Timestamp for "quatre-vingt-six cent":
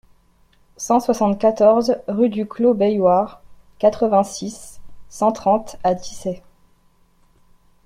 3.77-5.31